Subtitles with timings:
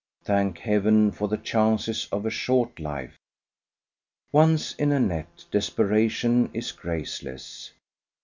[0.23, 3.19] Thank heaven for the chances of a short life!
[4.31, 7.71] Once in a net, desperation is graceless.